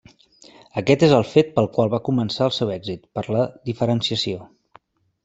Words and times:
Aquest 0.81 1.03
és 1.07 1.11
el 1.17 1.25
fet 1.33 1.51
pel 1.59 1.69
qual 1.75 1.91
va 1.95 1.99
començar 2.07 2.47
el 2.47 2.53
seu 2.55 2.71
èxit, 2.77 3.05
per 3.19 3.25
la 3.37 3.45
diferenciació. 3.71 4.41